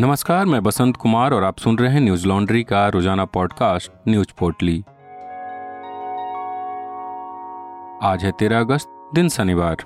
[0.00, 4.28] नमस्कार, मैं बसंत कुमार और आप सुन रहे हैं न्यूज़ लॉन्ड्री का रोज़ाना पॉडकास्ट, न्यूज़
[4.38, 4.78] पोर्टली।
[8.02, 9.76] आज है तेरह अगस्त, दिन शनिवार।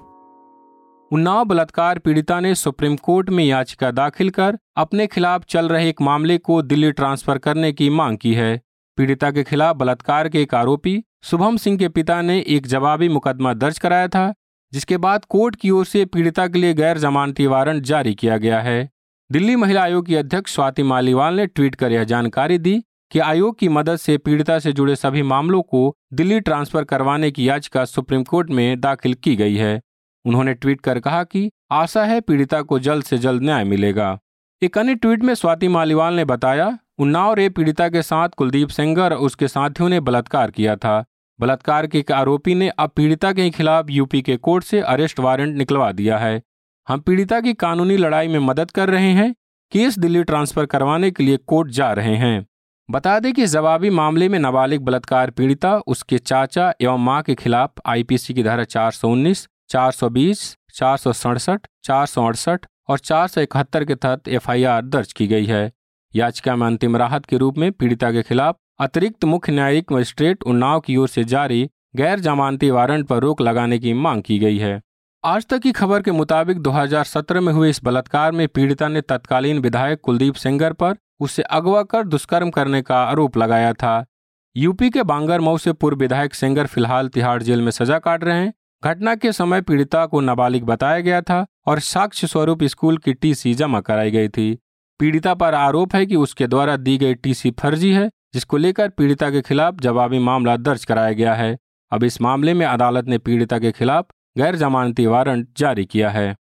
[1.11, 6.03] उन्नाव बलात्कार पीड़िता ने सुप्रीम कोर्ट में याचिका दाखिल कर अपने खिलाफ चल रहे एक
[6.03, 8.61] मामले को दिल्ली ट्रांसफ़र करने की मांग की है।
[8.97, 13.55] पीड़िता के खिलाफ बलात्कार के एक आरोपी, शुभम सिंह के पिता ने एक जवाबी मुकदमा
[13.55, 14.35] दर्ज कराया था,
[14.73, 18.61] जिसके बाद कोर्ट की ओर से पीड़िता के लिए गैर जमानती वारंट जारी किया गया
[18.61, 18.94] है।
[19.35, 23.59] दिल्ली महिला आयोग की अध्यक्ष स्वाति मालीवाल ने ट्वीट कर यह जानकारी दी कि आयोग
[23.59, 28.23] की मदद से पीड़िता से जुड़े सभी मामलों को दिल्ली ट्रांसफ़र करवाने की याचिका सुप्रीम
[28.23, 29.81] कोर्ट में दाखिल की गई है।
[30.25, 34.19] उन्होंने ट्वीट कर कहा कि आशा है पीड़िता को जल्द से जल्द न्याय मिलेगा।
[34.63, 39.03] एक अन्य ट्वीट में स्वाति मालीवाल ने बताया, उन्नाव रेप पीड़िता के साथ कुलदीप सेंगर
[39.03, 41.05] और उसके साथियों ने बलात्कार किया था।
[41.41, 45.57] बलात्कार के एक आरोपी ने अब पीड़िता के खिलाफ यूपी के कोर्ट से अरेस्ट वारंट
[45.57, 46.43] निकलवा दिया है।
[46.89, 49.35] हम पीड़िता की कानूनी लड़ाई में मदद कर रहे हैं
[49.73, 52.47] केस दिल्ली ट्रांसफ़र करवाने के लिए कोर्ट जा रहे हैं।
[52.91, 57.81] बता दें कि जवाबी मामले में नाबालिग बलात्कार पीड़िता उसके चाचा एवं माँ के खिलाफ
[57.87, 63.85] आईपीसी की धारा 419, 420, चार सौ सड़सठ चार सौ अड़सठ और चार सौ इकहत्तर
[63.85, 65.71] के तहत एफआईआर दर्ज की गई है।
[66.15, 70.81] याचिका में अंतिम राहत के रूप में पीड़िता के खिलाफ अतिरिक्त मुख्य न्यायिक मजिस्ट्रेट उन्नाव
[70.81, 74.81] की ओर से जारी गैर जमानती वारंट पर रोक लगाने की मांग की गई है।
[75.27, 79.59] आज तक की खबर के मुताबिक 2017 में हुए इस बलात्कार में पीड़िता ने तत्कालीन
[79.59, 84.07] विधायक कुलदीप सेंगर पर उसे अगवा कर दुष्कर्म करने का आरोप लगाया था।
[84.57, 88.39] यूपी के बांगर मऊ से पूर्व विधायक सेंगर फ़िलहाल तिहाड़ जेल में सजा काट रहे
[88.39, 88.53] हैं।
[88.85, 93.55] घटना के समय पीड़िता को नाबालिग बताया गया था और साक्ष्य स्वरूप स्कूल की टीसी
[93.55, 94.59] जमा कराई गई थी।
[95.01, 99.31] पीड़िता पर आरोप है कि उसके द्वारा दी गई टीसी फर्जी है, जिसको लेकर पीड़िता
[99.31, 101.59] के खिलाफ जवाबी मामला दर्ज कराया गया है।
[101.93, 104.07] अब इस मामले में अदालत ने पीड़िता के खिलाफ
[104.39, 106.35] गैर जमानती वारंट जारी किया है।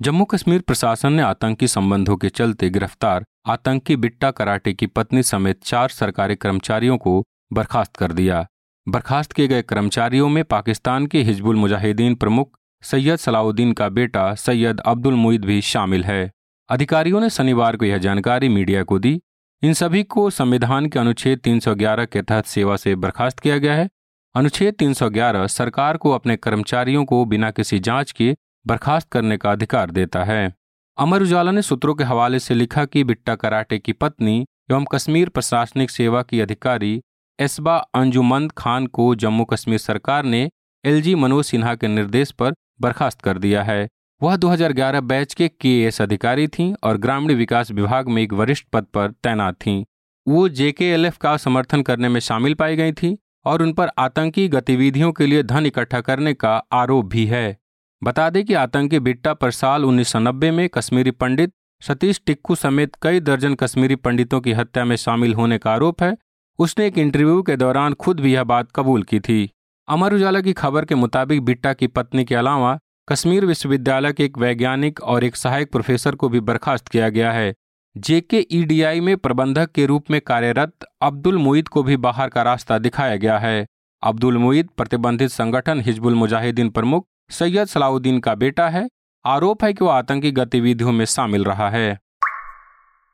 [0.00, 5.62] जम्मू कश्मीर प्रशासन ने आतंकी संबंधों के चलते गिरफ़्तार आतंकी बिट्टा कराटे की पत्नी समेत
[5.64, 8.46] चार सरकारी कर्मचारियों को बर्खास्त कर दिया।
[8.88, 14.80] बर्खास्त किए गए कर्मचारियों में पाकिस्तान के हिजबुल मुजाहिदीन प्रमुख सैयद सलाउद्दीन का बेटा सैयद
[14.80, 16.30] अब्दुल मुईद भी शामिल है।
[16.68, 19.20] अधिकारियों ने शनिवार को यह जानकारी मीडिया को दी।
[19.62, 23.88] इन सभी को संविधान के अनुच्छेद 311 के तहत सेवा से बर्खास्त किया गया है।
[24.34, 29.90] अनुच्छेद 311 सरकार को अपने कर्मचारियों को बिना किसी जाँच के बर्खास्त करने का अधिकार
[29.90, 30.54] देता है।
[30.98, 35.28] अमर उजाला ने सूत्रों के हवाले से लिखा कि बिट्टा कराटे की पत्नी एवं कश्मीर
[35.28, 37.00] प्रशासनिक सेवा की अधिकारी
[37.40, 40.50] एसबा अंजुमंद खान को जम्मू कश्मीर सरकार ने
[40.84, 43.88] एलजी मनोज सिन्हा के निर्देश पर बर्खास्त कर दिया है।
[44.22, 48.84] वह 2011 बैच के केएस अधिकारी थीं और ग्रामीण विकास विभाग में एक वरिष्ठ पद
[48.84, 49.84] पर तैनात थीं।
[50.28, 55.12] वो जेकेएलएफ का समर्थन करने में शामिल पाई गई थी। और उन पर आतंकी गतिविधियों
[55.12, 57.58] के लिए धन इकट्ठा करने का आरोप भी है।
[58.02, 63.20] बता दें कि आतंकी बिट्टा पर साल 1990 में कश्मीरी पंडित सतीश टिक्कू समेत कई
[63.20, 66.16] दर्जन कश्मीरी पंडितों की हत्या में शामिल होने का आरोप है।
[66.58, 69.50] उसने एक इंटरव्यू के दौरान खुद भी यह बात कबूल की थी।
[69.88, 72.78] अमर उजाला की खबर के मुताबिक बिट्टा की पत्नी के अलावा
[73.08, 77.54] कश्मीर विश्वविद्यालय के एक वैज्ञानिक और एक सहायक प्रोफेसर को भी बर्खास्त किया गया है।
[77.96, 80.72] जेकेईडीआई में प्रबंधक के रूप में कार्यरत
[81.02, 83.66] अब्दुल मुईद को भी बाहर का रास्ता दिखाया गया है।
[84.02, 88.88] अब्दुल मुईद प्रतिबंधित संगठन हिजबुल मुजाहिदीन प्रमुख सैयद सलाउद्दीन का बेटा है।
[89.24, 91.98] आरोप है कि वह आतंकी गतिविधियों में शामिल रहा है।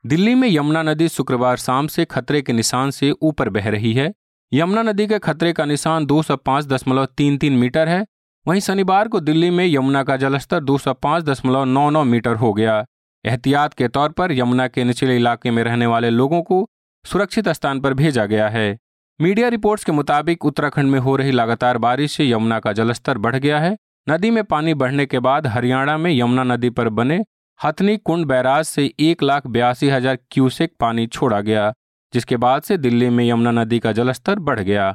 [0.04, 4.12] दिल्ली में यमुना नदी शुक्रवार शाम से खतरे के निशान से ऊपर बह रही है।
[4.52, 8.04] यमुना नदी के खतरे का निशान दो सौ पाँच दशमलव तीन तीन मीटर है।
[8.46, 12.36] वहीं शनिवार को दिल्ली में यमुना का जलस्तर दो सौ पाँच दशमलव नौ नौ मीटर
[12.36, 12.84] हो गया।
[13.24, 16.68] एहतियात के तौर पर यमुना के निचले इलाके में रहने वाले लोगों को
[17.04, 18.78] सुरक्षित स्थान पर भेजा गया है।
[19.20, 23.36] मीडिया रिपोर्ट्स के मुताबिक उत्तराखंड में हो रही लगातार बारिश से यमुना का जलस्तर बढ़
[23.36, 23.76] गया है।
[24.06, 27.24] नदी में पानी बढ़ने के बाद हरियाणा में यमुना नदी पर बने
[27.60, 31.72] हथनी कुंड बैराज से एक लाख बयासी हज़ार क्यूसेक पानी छोड़ा गया,
[32.12, 34.94] जिसके बाद से दिल्ली में यमुना नदी का जलस्तर बढ़ गया।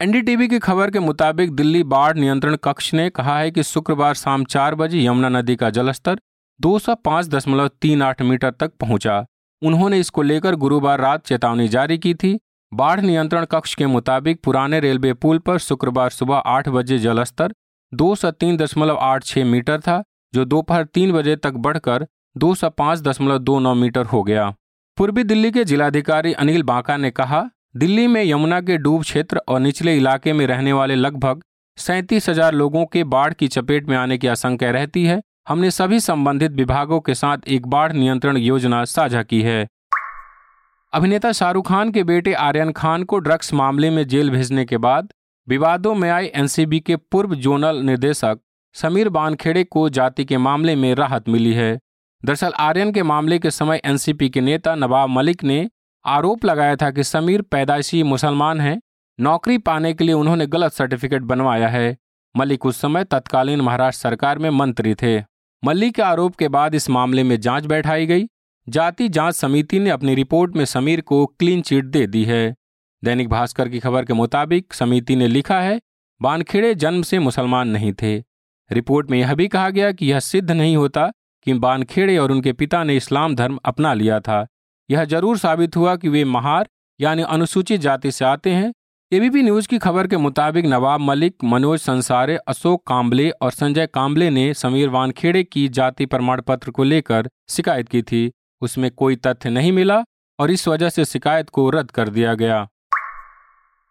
[0.00, 4.44] एनडीटीवी की खबर के मुताबिक दिल्ली बाढ़ नियंत्रण कक्ष ने कहा है कि शुक्रवार शाम
[4.46, 6.20] चार बजे यमुना नदी का जलस्तर
[6.60, 6.78] दो
[8.22, 9.24] मीटर तक पहुँचा।
[9.62, 12.38] उन्होंने इसको लेकर गुरुवार रात चेतावनी जारी की थी।
[12.72, 17.54] बाढ़ नियंत्रण कक्ष के मुताबिक पुराने रेलवे पुल पर शुक्रवार सुबह आठ बजे जलस्तर
[17.92, 20.02] दो सौ तीन दशमलव आठ छह मीटर था,
[20.34, 22.06] जो दोपहर तीन बजे तक बढ़कर
[22.36, 24.48] दो सौ पाँच दशमलव दो नौ मीटर हो गया।
[24.98, 27.44] पूर्वी दिल्ली के जिलाधिकारी अनिल बांका ने कहा,
[27.76, 31.42] दिल्ली में यमुना के डूब क्षेत्र और निचले इलाके में रहने वाले लगभग
[31.78, 36.00] सैंतीस हज़ार लोगों के बाढ़ की चपेट में आने की आशंका रहती है। हमने सभी
[36.00, 39.66] संबंधित विभागों के साथ एक बाढ़ नियंत्रण योजना साझा की है।
[40.92, 45.12] अभिनेता शाहरुख खान के बेटे आर्यन खान को ड्रग्स मामले में जेल भेजने के बाद
[45.48, 48.38] विवादों में आई एनसीबी के पूर्व जोनल निदेशक
[48.74, 51.78] समीर बानखेड़े को जाति के मामले में राहत मिली है।
[52.24, 55.68] दरअसल आर्यन के मामले के समय एनसीपी के नेता नवाब मलिक ने
[56.04, 58.80] आरोप लगाया था कि समीर पैदाइशी मुसलमान हैं,
[59.18, 61.96] नौकरी पाने के लिए उन्होंने गलत सर्टिफिकेट बनवाया है।
[62.34, 65.33] मलिक उस समय तत्कालीन महाराष्ट्र सरकार में मंत्री थे।
[65.64, 68.26] मलिक के आरोप के बाद इस मामले में जाँच बैठाई गई।
[68.68, 72.54] जाति जाँच समिति ने अपनी रिपोर्ट में समीर को क्लीन चिट दे दी है।
[73.02, 75.80] दैनिक भास्कर की खबर के मुताबिक समिति ने लिखा है,
[76.20, 78.16] बानखेड़े जन्म से मुसलमान नहीं थे।
[78.70, 81.10] रिपोर्ट में यह भी कहा गया कि यह सिद्ध नहीं होता
[81.46, 84.46] कि बानखेड़े और उनके पिता ने इस्लाम धर्म अपना लिया था।
[84.90, 86.68] यह ज़रूर साबित हुआ कि वे महार,
[87.00, 88.72] यानी अनुसूचित जाति से आते हैं
[89.12, 94.30] एबीपी न्यूज़ की खबर के मुताबिक नवाब मलिक, मनोज संसारे, अशोक कांबले और संजय कांबले
[94.30, 98.30] ने समीर वानखेड़े की जाति प्रमाण पत्र को लेकर शिकायत की थी।
[98.60, 100.04] उसमें कोई तथ्य नहीं मिला
[100.38, 102.68] और इस वजह से शिकायत को रद्द कर दिया गया।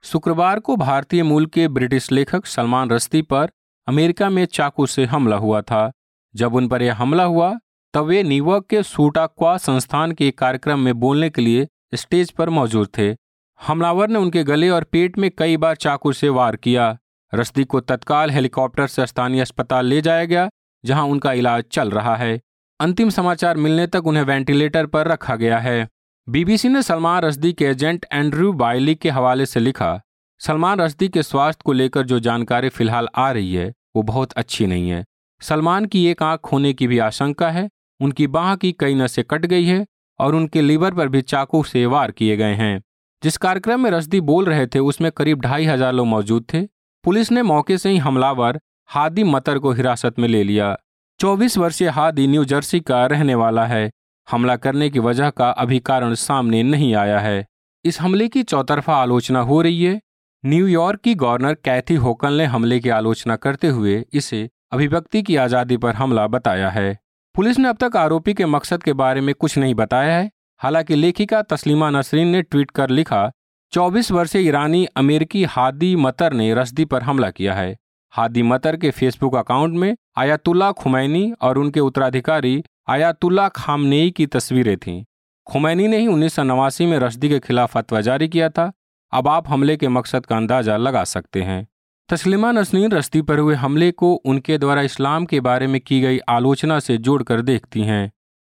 [0.04, 3.50] शुक्रवार को भारतीय मूल के ब्रिटिश लेखक सलमान रस्ती पर
[3.88, 5.92] अमेरिका में चाकू से हमला हुआ था।
[6.36, 7.60] जब उन पर यह हमला हुआ,
[7.94, 12.88] तब वे न्यूयॉर्क के सूटाक्वा संस्थान के कार्यक्रम में बोलने के लिए स्टेज पर मौजूद
[12.98, 13.23] थे।
[13.64, 16.98] हमलावर ने उनके गले और पेट में कई बार चाकू से वार किया।
[17.34, 20.50] रश्दी को तत्काल हेलीकॉप्टर से स्थानीय अस्पताल ले जाया गया,
[20.84, 22.40] जहाँ उनका इलाज चल रहा है।
[22.80, 25.88] अंतिम समाचार मिलने तक उन्हें वेंटिलेटर पर रखा गया है।
[26.28, 30.00] बीबीसी ने सलमान रश्दी के एजेंट एंड्रयू बाइली के हवाले से लिखा,
[30.42, 34.68] सलमान रश्दी के स्वास्थ्य को लेकर जो जानकारी फ़िलहाल आ रही है, वो बहुत अच्छी
[34.68, 35.04] नहीं है।
[35.42, 37.70] सलमान की एक आँख खोने की भी आशंका है,
[38.00, 39.86] उनकी बाह की कई नसें कट गई है
[40.20, 42.82] और उनके लीवर पर भी चाकू से वार किए गए हैं।
[43.24, 46.62] जिस कार्यक्रम में रश्दी बोल रहे थे, उसमें करीब ढाई हज़ार लोग मौजूद थे।
[47.04, 48.60] पुलिस ने मौके से ही हमलावर
[48.90, 50.76] हादी मतर को हिरासत में ले लिया।
[51.20, 53.90] 24 वर्षीय हादी न्यू जर्सी का रहने वाला है।
[54.28, 57.46] हमला करने की वजह का अभी कारण सामने नहीं आया है।
[57.86, 60.00] इस हमले की चौतरफा आलोचना हो रही है।
[60.44, 65.78] न्यूयॉर्क की गवर्नर कैथी होकल ने हमले की आलोचना करते हुए इसे अभिव्यक्ति की आज़ादी
[65.78, 66.98] पर हमला बताया है।
[67.36, 70.32] पुलिस ने अब तक आरोपी के मकसद के बारे में कुछ नहीं बताया है।
[70.62, 73.32] हालाँकि लेखिका तस्लीमा नसरीन ने ट्वीट कर लिखा
[73.74, 77.78] 24 वर्षीय ईरानी अमेरिकी हादी मतर ने रसदी पर हमला किया है।
[78.14, 84.78] हादी मतर के फेसबुक अकाउंट में आयातुल्ला खुमैनी और उनके उत्तराधिकारी आयातुल्ला खामनेई की तस्वीरें
[84.78, 85.04] थीं।
[85.48, 88.72] खुमैनी ने ही उन्नीस सौ नवासी में रश्दी के खिलाफ फतवा जारी किया था।
[89.14, 91.68] अब आप हमले के मकसद का अंदाज़ा लगा सकते हैं।
[92.10, 96.20] तस्लिमा नसनीन रश्दी पर हुए हमले को उनके द्वारा इस्लाम के बारे में की गई
[96.30, 98.12] आलोचना से जोड़कर देखती हैं।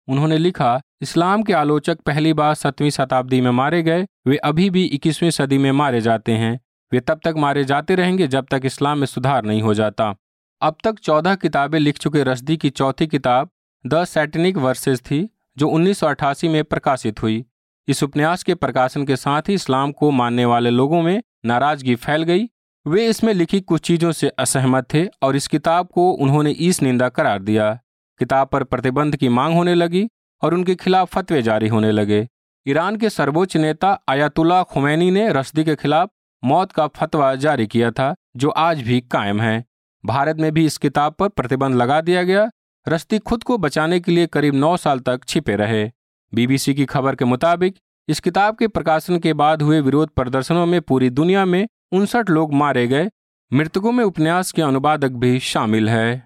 [0.08, 4.84] उन्होंने लिखा इस्लाम के आलोचक पहली बार सतवीं शताब्दी में मारे गए, वे अभी भी
[4.84, 6.60] इक्कीसवीं सदी में मारे जाते हैं।
[6.92, 10.14] वे तब तक मारे जाते रहेंगे जब तक इस्लाम में सुधार नहीं हो जाता।
[10.62, 13.50] अब तक चौदह किताबें लिख चुके रश्दी की चौथी किताब,
[13.86, 15.28] द सैटनिक वर्सेस थी,
[15.58, 17.44] जो उन्नीस सौ अट्ठासी में प्रकाशित हुई।
[17.88, 22.22] इस उपन्यास के प्रकाशन के साथ ही इस्लाम को मानने वाले लोगों में नाराज़गी फैल
[22.22, 22.48] गई।
[22.86, 27.08] वे इसमें लिखी कुछ चीज़ों से असहमत थे और इस किताब को उन्होंने ईस निंदा
[27.08, 27.72] करार दिया।
[28.18, 30.08] किताब पर प्रतिबंध की मांग होने लगी।
[30.46, 32.28] और उनके खिलाफ फतवे जारी होने लगे।
[32.66, 36.10] ईरान के सर्वोच्च नेता आयातुल्ला खुमैनी ने रश्दी के खिलाफ
[36.44, 39.64] मौत का फतवा जारी किया था, जो आज भी कायम है।
[40.04, 42.50] भारत में भी इस किताब पर प्रतिबंध लगा दिया गया।
[42.88, 45.90] रश्दी खुद को बचाने के लिए करीब नौ साल तक छिपे रहे।
[46.34, 47.76] बीबीसी की खबर के मुताबिक,
[48.08, 52.54] इस किताब के प्रकाशन के बाद हुए विरोध प्रदर्शनों में पूरी दुनिया में उनसठ लोग
[52.54, 53.10] मारे गए।
[53.52, 56.24] मृतकों में उपन्यास के अनुवादक भी शामिल है।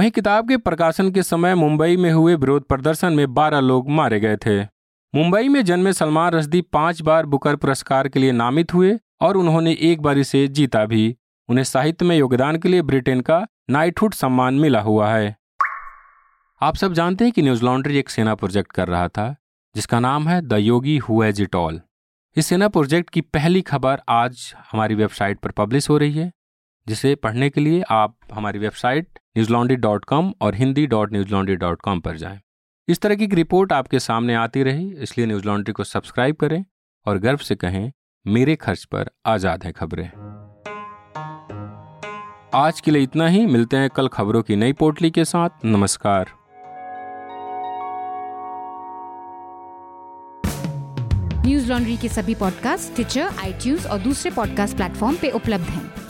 [0.00, 4.20] वहीं किताब के प्रकाशन के समय मुंबई में हुए विरोध प्रदर्शन में बारह लोग मारे
[4.20, 4.62] गए थे।
[5.14, 9.76] मुंबई में जन्मे सलमान रश्दी पाँच बार बुकर पुरस्कार के लिए नामित हुए और उन्होंने
[9.80, 11.16] एक बार इसे जीता भी।
[11.48, 15.36] उन्हें साहित्य में योगदान के लिए ब्रिटेन का नाइटहुड सम्मान मिला हुआ है।
[16.60, 19.34] आप सब जानते हैं कि न्यूज़ लॉन्ड्री एक सेना प्रोजेक्ट कर रहा था,
[19.74, 21.80] जिसका नाम है the Yogi who it all.
[22.36, 26.32] इस सेना प्रोजेक्ट की पहली खबर आज हमारी वेबसाइट पर पब्लिश हो रही है।
[26.90, 31.56] जिसे पढ़ने के लिए आप हमारी website Newslaundry dot com और Hindi dot Newslaundry
[31.56, 32.40] dot com पर जाएँ।
[32.88, 36.64] इस तरह की रिपोर्ट आपके सामने आती रही, इसलिए न्यूज़ लॉन्ड्री को सब्सक्राइब करें
[37.06, 37.92] और गर्व से कहें,
[38.26, 40.06] मेरे खर्च पर आज़ाद है खबरें।
[42.54, 46.32] आज के लिए इतना ही, मिलते हैं कल खबरों की नई पोटली के साथ। नमस्कार।
[51.46, 56.09] न्यूज़ लॉन्ड्री के सभी पॉडकास्ट ट्विटर आई और दूसरे पॉडकास्ट प्लेटफॉर्म पे उपलब्ध हैं।